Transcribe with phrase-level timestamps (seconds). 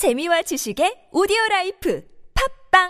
[0.00, 2.02] 재미와 지식의 오디오 라이프
[2.72, 2.88] 팝빵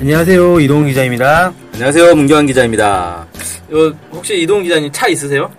[0.00, 0.60] 안녕하세요.
[0.60, 1.54] 이동훈 기자입니다.
[1.72, 3.26] 안녕하세요, 문경환 기자입니다.
[3.70, 5.50] 어, 혹시 이동훈 기자님 차 있으세요?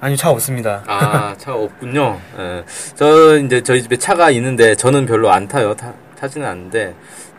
[0.00, 0.82] 아니요, 차 없습니다.
[0.86, 2.18] 아, 차가 없군요.
[2.38, 2.64] 예.
[2.94, 5.74] 저 이제 저희 집에 차가 있는데 저는 별로 안 타요.
[5.74, 6.94] 타, 타지는 않는데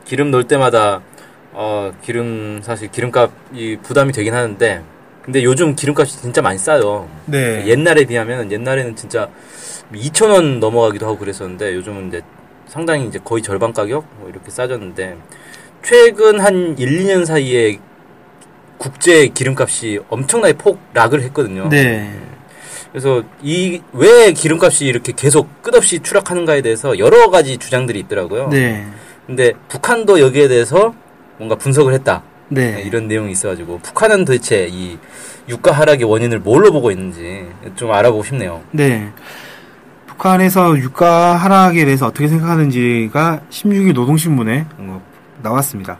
[0.06, 1.02] 기름 넣을 때마다
[1.54, 4.84] 어, 기름 사실 기름값이 부담이 되긴 하는데
[5.24, 7.10] 근데 요즘 기름값이 진짜 많이 싸요.
[7.26, 7.66] 네.
[7.66, 9.28] 옛날에 비하면 옛날에는 진짜
[9.92, 12.22] 2,000원 넘어가기도 하고 그랬었는데 요즘은 이제
[12.68, 15.18] 상당히 이제 거의 절반 가격 뭐 이렇게 싸졌는데
[15.84, 17.80] 최근 한 1, 2년 사이에
[18.78, 21.70] 국제 기름값이 엄청나게 폭락을 했거든요.
[21.70, 22.12] 네.
[22.92, 28.50] 그래서 이 왜 기름값이 이렇게 계속 끝없이 추락하는가에 대해서 여러 가지 주장들이 있더라고요.
[28.50, 28.86] 네.
[29.28, 30.94] 근데 북한도 여기에 대해서
[31.38, 32.24] 뭔가 분석을 했다.
[32.50, 32.84] 네.
[32.86, 34.98] 이런 내용이 있어가지고 북한은 도대체 이
[35.48, 38.62] 유가 하락의 원인을 뭘로 보고 있는지 좀 알아보고 싶네요.
[38.72, 39.10] 네.
[40.08, 45.02] 북한에서 유가 하락에 대해서 어떻게 생각하는지가 16일 노동신문에 어,
[45.42, 45.98] 나왔습니다.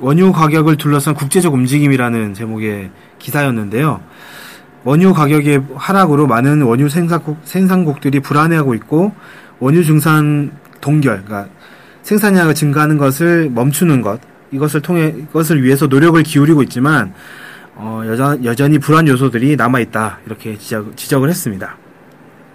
[0.00, 4.00] 원유 가격을 둘러싼 국제적 움직임이라는 제목의 기사였는데요.
[4.84, 9.12] 원유 가격의 하락으로 많은 원유 생산국, 생산국들이 불안해하고 있고
[9.60, 11.52] 원유 증산 동결, 그러니까
[12.02, 17.14] 생산량을 증가하는 것을 멈추는 것, 이것을 통해 이것을 위해서 노력을 기울이고 있지만
[17.74, 21.76] 어, 여전, 여전히 불안 요소들이 남아 있다 이렇게 지적, 지적을 했습니다.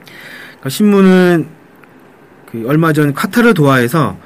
[0.06, 1.48] 그러니까 신문은
[2.52, 4.18] 그 얼마 전 카타르 도하에서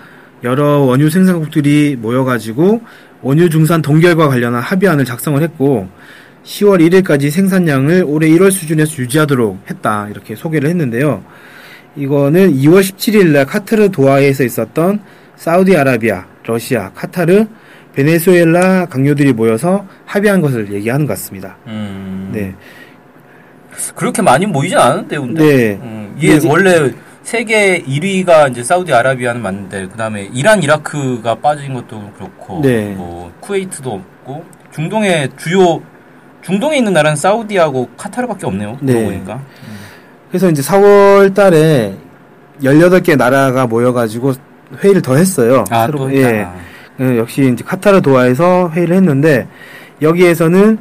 [0.43, 2.81] 여러 원유 생산국들이 모여가지고
[3.21, 5.87] 원유 중산 동결과 관련한 합의안을 작성을 했고
[6.43, 11.23] 10월 1일까지 생산량을 올해 1월 수준에서 유지하도록 했다 이렇게 소개를 했는데요.
[11.95, 15.01] 이거는 2월 17일 날 카타르 도하에서 있었던
[15.35, 17.45] 사우디아라비아, 러시아, 카타르,
[17.93, 21.57] 베네수엘라 강요들이 모여서 합의한 것을 얘기하는 것 같습니다.
[21.67, 22.55] 음, 네.
[23.95, 25.43] 그렇게 많이 모이진 않은데요, 근데.
[25.43, 25.79] 네.
[25.81, 26.91] 음, 이게 이제- 원래
[27.23, 32.93] 세계 1위가 이제 사우디아라비아는 맞는데 그다음에 이란, 이라크가 빠진 것도 그렇고 네.
[32.95, 35.81] 뭐 쿠웨이트도 없고 중동의 주요
[36.41, 38.77] 중동에 있는 나라는 사우디하고 카타르밖에 없네요.
[38.81, 39.05] 네.
[39.05, 39.39] 보니까.
[40.29, 41.93] 그래서 이제 4월 달에
[42.63, 44.33] 18개 나라가 모여가지고
[44.83, 45.65] 회의를 더 했어요.
[45.69, 46.47] 아, 서로- 또 예.
[46.99, 49.47] 예, 역시 이제 카타르 도하에서 회의를 했는데
[50.01, 50.77] 여기에서는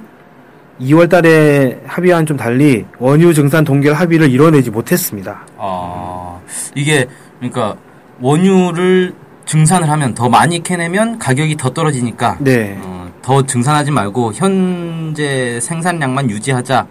[0.81, 5.47] 2월 달에 합의와는 좀 달리 원유 증산 동결 합의를 이뤄내지 못했습니다.
[5.59, 6.39] 아,
[6.75, 7.07] 이게
[7.39, 7.77] 그러니까
[8.21, 9.13] 원유를
[9.45, 12.79] 증산을 하면 더 많이 캐내면 가격이 더 떨어지니까 네.
[12.83, 12.90] 어,
[13.23, 16.87] 더 증산하지 말고 현재 생산량만 유지하자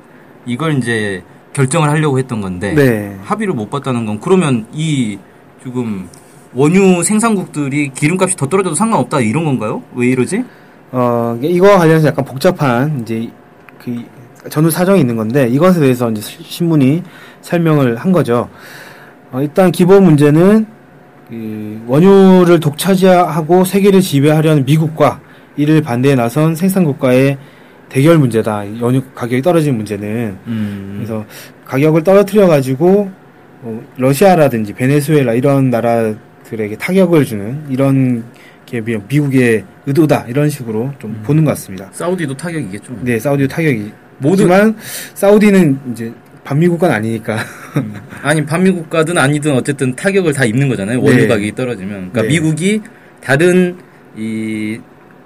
[0.45, 1.23] 이걸 이제
[1.53, 3.17] 결정을 하려고 했던 건데 네.
[3.23, 5.17] 합의를 못 봤다는 건 그러면 이
[5.63, 6.07] 지금
[6.53, 9.81] 원유 생산국들이 기름값이 더 떨어져도 상관없다 이런 건가요?
[9.95, 10.43] 왜 이러지?
[10.91, 13.29] 어, 이거와 관련해서 약간 복잡한 이제
[13.83, 14.03] 그
[14.49, 17.03] 전후 사정이 있는 건데 이것에 대해서 이제 시- 신문이
[17.41, 18.49] 설명을 한 거죠.
[19.31, 20.65] 어, 일단 기본 문제는
[21.29, 25.19] 그 원유를 독차지하고 세계를 지배하려는 미국과
[25.59, 27.37] 이를 반대에 나선 생산국가의
[27.89, 28.63] 대결 문제다.
[28.63, 31.25] 이 원유 가격이 떨어지는 문제는 음, 그래서
[31.65, 33.11] 가격을 떨어뜨려 가지고
[33.61, 38.23] 뭐 러시아라든지 베네수엘라 이런 나라들에게 타격을 주는 이런
[38.65, 41.23] 게 미- 미국의 의도다 이런 식으로 좀 음.
[41.25, 41.89] 보는 것 같습니다.
[41.91, 42.93] 사우디도 타격이겠죠.
[43.01, 44.75] 네, 사우디 타격이 모두만
[45.15, 46.13] 사우디는 이제
[46.45, 47.37] 반미국가는 아니니까
[48.23, 51.01] 아니 반미 국가든 아니든 어쨌든 타격을 다 입는 거잖아요.
[51.01, 51.27] 원유 네.
[51.27, 52.11] 가격이 떨어지면.
[52.11, 52.27] 그러니까 네.
[52.29, 52.81] 미국이
[53.21, 53.75] 다른
[54.15, 54.79] 이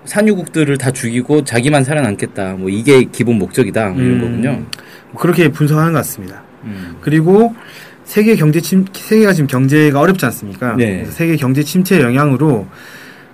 [0.05, 2.53] 산유국들을 다 죽이고 자기만 살아남겠다.
[2.53, 3.89] 뭐 이게 기본 목적이다.
[3.89, 4.65] 뭐 이런 음, 거군요.
[5.17, 6.43] 그렇게 분석하는 것 같습니다.
[6.63, 6.97] 음.
[7.01, 7.55] 그리고
[8.03, 10.75] 세계 경제 침 세계가 지금 경제가 어렵지 않습니까?
[10.75, 11.05] 네.
[11.05, 12.67] 세계 경제 침체 영향으로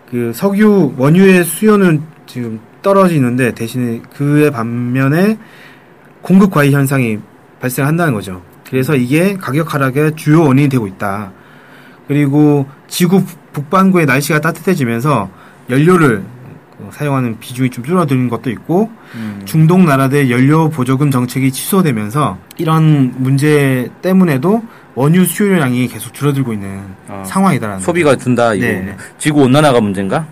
[0.09, 5.37] 그 석유 원유의 수요는 지금 떨어지는데 대신에 그의 반면에
[6.21, 7.19] 공급 과잉 현상이
[7.59, 8.41] 발생한다는 거죠.
[8.69, 11.31] 그래서 이게 가격 하락의 주요 원인이 되고 있다.
[12.07, 13.23] 그리고 지구
[13.53, 15.29] 북반구의 날씨가 따뜻해지면서
[15.69, 16.38] 연료를 어,
[16.91, 19.41] 사용하는 비중이 좀 줄어드는 것도 있고 음.
[19.45, 24.63] 중동 나라들의 연료 보조금 정책이 취소되면서 이런 문제 때문에도
[24.95, 28.65] 원유 수요량이 계속 줄어들고 있는 아, 상황이다라는 소비가 준다 이거.
[28.65, 28.95] 네.
[29.17, 30.25] 지구 온난화가 문제인가?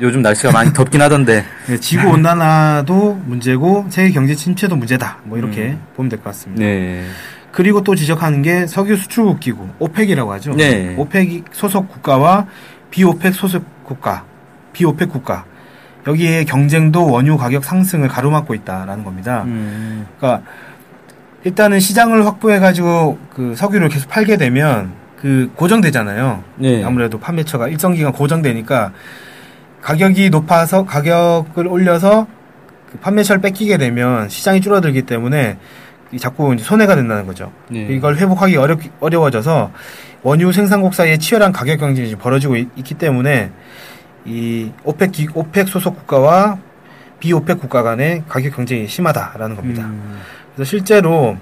[0.00, 1.44] 요즘 날씨가 많이 덥긴 하던데.
[1.68, 5.18] 네, 지구 온난화도 문제고 세계 경제 침체도 문제다.
[5.24, 5.82] 뭐 이렇게 음.
[5.94, 6.62] 보면 될 것 같습니다.
[6.64, 7.04] 네.
[7.52, 10.54] 그리고 또 지적하는 게 석유 수출국 기구 OPEC이라고 하죠.
[10.54, 10.94] 네.
[10.96, 12.46] OPEC 소속 국가와
[12.90, 14.24] 비OPEC 소속 국가,
[14.72, 15.44] 비OPEC 국가
[16.06, 19.42] 여기에 경쟁도 원유 가격 상승을 가로막고 있다라는 겁니다.
[19.46, 20.06] 음.
[20.18, 20.42] 그러니까
[21.44, 26.42] 일단은 시장을 확보해가지고 그 석유를 계속 팔게 되면 그 고정되잖아요.
[26.56, 26.82] 네.
[26.82, 28.92] 아무래도 판매처가 일정 기간 고정되니까
[29.82, 32.26] 가격이 높아서 가격을 올려서
[32.90, 35.58] 그 판매처를 뺏기게 되면 시장이 줄어들기 때문에
[36.12, 37.52] 이 자꾸 이제 손해가 된다는 거죠.
[37.68, 37.86] 네.
[37.90, 39.70] 이걸 회복하기 어렵, 어려워져서
[40.22, 43.50] 원유 생산국 사이에 치열한 가격 경쟁이 벌어지고 있, 기 때문에
[44.24, 46.58] 이 OPEC, 기, OPEC 소속 국가와
[47.20, 49.84] 비OPEC 국가 간의 가격 경쟁이 심하다라는 겁니다.
[49.84, 50.20] 음.
[50.54, 51.36] 그래서 실제로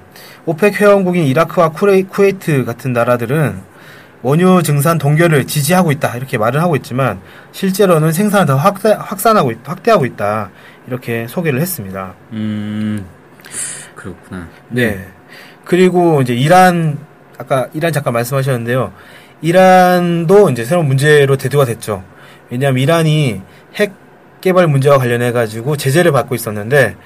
[0.47, 3.69] OPEC 회원국인 이라크와 쿠레, 쿠웨이트 같은 나라들은
[4.23, 7.21] 원유 증산 동결을 지지하고 있다 이렇게 말을 하고 있지만
[7.53, 10.51] 실제로는 생산을 더 확대, 확산하고 있- 확대하고 있다
[10.89, 12.15] 이렇게 소개를 했습니다.
[12.33, 13.05] 음.
[13.95, 14.49] 그렇구나.
[14.69, 15.07] 네.
[15.65, 16.99] 그리고 이제 이란
[17.39, 18.93] 아까 이란 잠깐 말씀하셨는데요.
[19.41, 22.03] 이란도 이제 새로운 문제로 대두가 됐죠.
[22.51, 23.43] 왜냐하면 이란이
[23.75, 23.93] 핵
[24.41, 26.97] 개발 문제와 관련해 가지고 제재를 받고 있었는데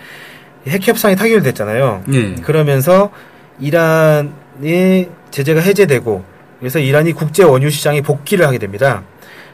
[0.68, 2.04] 핵 협상이 타결됐잖아요.
[2.06, 2.34] 네.
[2.42, 3.10] 그러면서
[3.58, 6.24] 이란의 제재가 해제되고
[6.58, 9.02] 그래서 이란이 국제 원유 시장에 복귀를 하게 됩니다.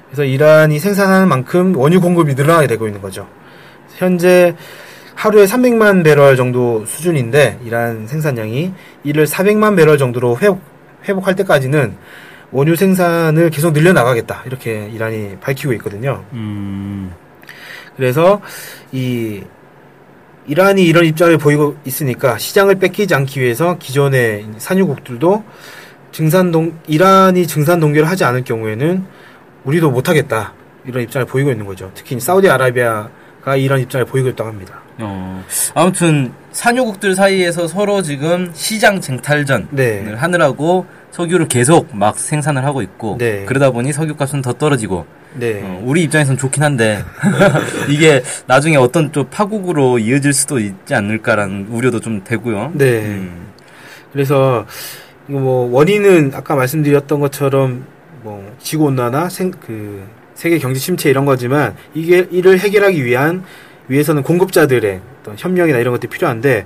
[0.07, 3.27] 그래서 이란이 생산하는 만큼 원유 공급이 늘어나게 되고 있는 거죠.
[3.97, 4.55] 현재
[5.15, 8.73] 하루에 300만 배럴 정도 수준인데 이란 생산량이
[9.05, 10.61] 이를 400만 배럴 정도로 회복,
[11.09, 11.97] 회복할 때까지는
[12.51, 16.25] 원유 생산을 계속 늘려나가겠다 이렇게 이란이 밝히고 있거든요.
[16.33, 17.13] 음.
[17.97, 18.41] 그래서
[18.93, 19.43] 이
[20.47, 25.45] 이란이 이런 입장을 보이고 있으니까 시장을 뺏기지 않기 위해서 기존의 산유국들도
[26.13, 29.05] 증산동 이란이 증산 동결을 하지 않을 경우에는
[29.65, 30.55] 우리도 못하겠다
[30.87, 31.91] 이런 입장을 보이고 있는 거죠.
[31.95, 33.11] 특히 사우디아라비아
[33.43, 34.81] 가 이런 입장을 보이고 있다고 합니다.
[34.99, 35.45] 어,
[35.75, 40.13] 아무튼 산유국들 사이에서 서로 지금 시장 쟁탈전을 네.
[40.13, 43.45] 하느라고 석유를 계속 막 생산을 하고 있고 네.
[43.45, 45.61] 그러다 보니 석유 값은 더 떨어지고 네.
[45.63, 47.03] 어, 우리 입장에서는 좋긴 한데
[47.89, 52.73] 이게 나중에 어떤 좀 파국으로 이어질 수도 있지 않을까라는 우려도 좀 되고요.
[52.75, 53.05] 네.
[53.05, 53.49] 음,
[54.13, 54.67] 그래서
[55.27, 57.85] 뭐 원인은 아까 말씀드렸던 것처럼
[58.23, 60.05] 뭐 지구 온난화, 생, 그
[60.39, 63.43] 세계 경제 침체 이런 거지만 이게 이를 해결하기 위한
[63.89, 66.65] 위해서는 공급자들의 어떤 협력이나 이런 것들이 필요한데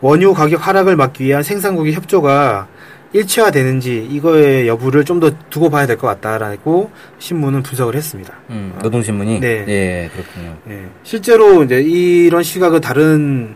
[0.00, 2.66] 원유 가격 하락을 막기 위한 생산국의 협조가
[3.12, 6.90] 일치화되는지 이거의 여부를 좀 더 두고 봐야 될 것 같다라고
[7.20, 8.34] 신문은 분석을 했습니다.
[8.50, 9.64] 음, 노동신문이 네.
[9.68, 10.56] 예, 그렇군요.
[10.70, 10.88] 예.
[11.04, 13.54] 실제로 이제 이런 시각은 다른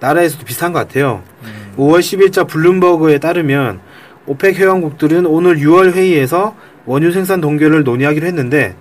[0.00, 1.22] 나라에서도 비슷한 것 같아요.
[1.76, 3.80] 5월 10일자 블룸버그에 따르면
[4.24, 6.56] OPEC 회원국들은 오늘 6월 회의에서
[6.86, 8.76] 원유 생산 동결을 논의하기로 했는데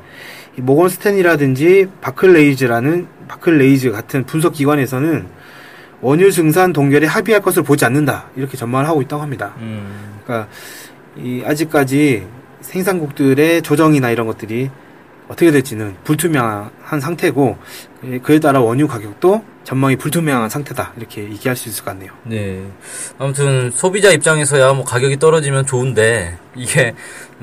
[0.57, 5.27] 이 모건 스탠리라든지 바클레이즈라는 바클레이즈 같은 분석 기관에서는
[6.01, 9.53] 원유 증산 동결에 합의할 것을 보지 않는다 이렇게 전망을 하고 있다고 합니다.
[9.59, 10.49] 음, 그러니까
[11.15, 12.25] 이 아직까지
[12.61, 14.69] 생산국들의 조정이나 이런 것들이
[15.27, 17.57] 어떻게 될지는 불투명한 상태고
[18.05, 22.11] 예, 그에 따라 원유 가격도 전망이 불투명한 상태다 이렇게 얘기할 수 있을 것 같네요.
[22.23, 22.61] 네.
[23.19, 26.93] 아무튼 소비자 입장에서야 뭐 가격이 떨어지면 좋은데 이게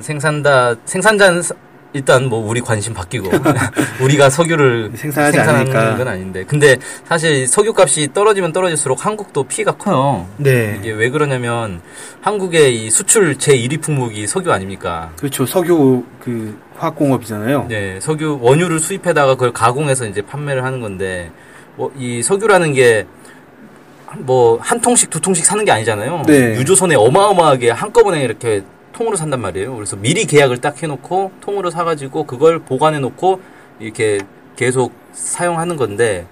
[0.01, 1.55] 생산다 생산자는 사-
[1.95, 3.31] 일단 뭐 우리 관심 바뀌고
[4.03, 5.97] 우리가 석유를 생산하지 않으니까.
[5.97, 6.77] 건 아닌데 근데
[7.07, 10.29] 사실 석유 값이 떨어지면 떨어질수록 한국도 피해가 커요.
[10.37, 11.81] 네, 이게 왜 그러냐면
[12.21, 15.11] 한국의 이 수출 제 1위 품목이 석유 아닙니까?
[15.19, 15.47] 그렇죠.
[15.47, 17.67] 석유 그 화학공업이잖아요.
[17.71, 21.31] 네, 석유 원유를 수입해다가 그걸 가공해서 이제 판매를 하는 건데
[21.79, 23.07] 뭐 이 석유라는 게
[24.27, 26.23] 뭐 한 통씩 두 통씩 사는 게 아니잖아요.
[26.27, 26.55] 네.
[26.57, 29.75] 유조선에 어마어마하게 한꺼번에 이렇게 통으로 산단 말이에요.
[29.77, 33.41] 그래서 미리 계약을 딱 해놓고 통으로 사가지고 그걸 보관해놓고
[33.81, 34.19] 이렇게
[34.57, 36.27] 계속 사용하는 건데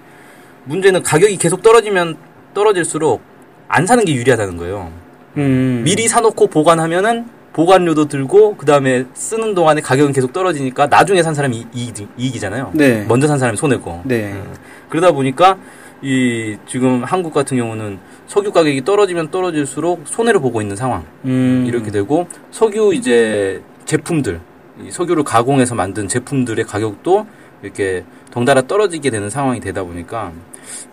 [0.65, 2.17] 문제는 가격이 계속 떨어지면
[2.53, 3.21] 떨어질수록
[3.67, 4.91] 안 사는 게 유리하다는 거예요.
[5.37, 11.33] 음, 미리 사놓고 보관하면은 보관료도 들고 그 다음에 쓰는 동안에 가격은 계속 떨어지니까 나중에 산
[11.33, 12.69] 사람이 이익, 이익 이잖아요.
[12.75, 13.03] 네.
[13.07, 14.01] 먼저 산 사람이 손해고.
[14.05, 14.31] 네.
[14.31, 14.53] 음.
[14.89, 15.57] 그러다 보니까
[16.03, 17.97] 이 지금 한국 같은 경우는
[18.27, 24.39] 석유 가격이 떨어지면 떨어질수록 손해를 보고 있는 상황 음, 이렇게 되고 석유 이제 제품들
[24.85, 27.25] 이 석유를 가공해서 만든 제품들의 가격도
[27.63, 30.31] 이렇게 덩달아 떨어지게 되는 상황이 되다 보니까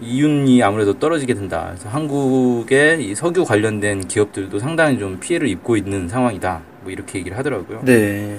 [0.00, 1.66] 이윤이 아무래도 떨어지게 된다.
[1.68, 6.62] 그래서 한국의 이 석유 관련된 기업들도 상당히 좀 피해를 입고 있는 상황이다.
[6.82, 7.80] 뭐 이렇게 얘기를 하더라고요.
[7.84, 8.38] 네,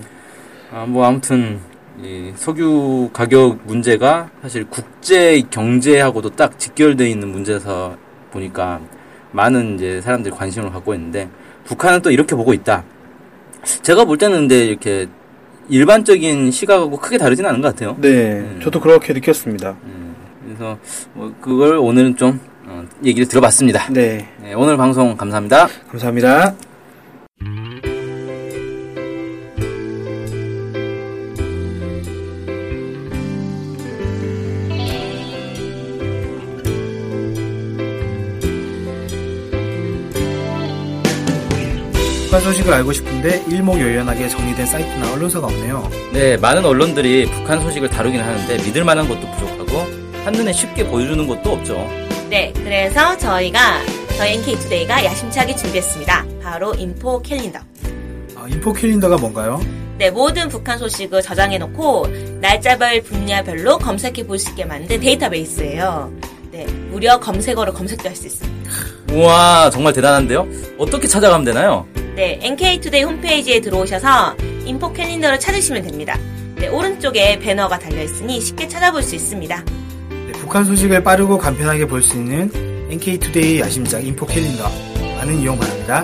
[0.72, 1.60] 아, 뭐 아무튼
[2.02, 7.96] 이 석유 가격 문제가 사실 국제 경제하고도 딱 직결되어 있는 문제에서
[8.32, 8.82] 보니까
[9.32, 11.30] 많은 이제 사람들이 관심을 갖고 있는데
[11.66, 12.84] 북한은 또 이렇게 보고 있다.
[13.82, 15.08] 제가 볼 때는 근데 이렇게
[15.70, 17.98] 일반적인 시각하고 크게 다르진 않은 것 같아요.
[18.00, 18.40] 네.
[18.40, 18.60] 음.
[18.62, 19.78] 저도 그렇게 느꼈습니다.
[19.84, 20.05] 음,
[20.56, 20.78] 그래서
[21.14, 23.90] 뭐 그걸 오늘은 좀 어, 얘기를 들어봤습니다.
[23.92, 25.68] 네, 네, 오늘 방송 감사합니다.
[25.90, 26.56] 감사합니다.
[42.26, 45.90] 북한 소식을 알고 싶은데 일목요연하게 정리된 사이트나 언론사가 없네요.
[46.12, 49.95] 네, 많은 언론들이 북한 소식을 다루긴 하는데 믿을 만한 것도 부족하고
[50.26, 51.88] 한눈에 쉽게 보여주는 것도 없죠.
[52.30, 53.60] 네, 그래서 저희가
[54.18, 56.26] 저희 NK투데이가 야심차게 준비했습니다.
[56.42, 57.60] 바로 인포 캘린더.
[58.36, 59.62] 아, 인포 캘린더가 뭔가요?
[59.98, 62.08] 네, 모든 북한 소식을 저장해놓고
[62.42, 66.12] 날짜별 분야별로 검색해 볼 수 있게 만든 데이터베이스예요.
[66.52, 68.72] 네, 무려 검색어로 검색도 할 수 있습니다.
[69.14, 70.48] 우와, 정말 대단한데요?
[70.78, 71.86] 어떻게 찾아가면 되나요?
[72.16, 76.18] 네, NK투데이 홈페이지에 들어오셔서 인포 캘린더를 찾으시면 됩니다.
[76.56, 79.64] 네, 오른쪽에 배너가 달려있으니 쉽게 찾아볼 수 있습니다.
[80.26, 82.50] 네, 북한 소식을 빠르고 간편하게 볼 수 있는
[82.90, 84.64] NK투데이 야심작 인포 캘린더
[85.18, 86.04] 많은 이용 바랍니다.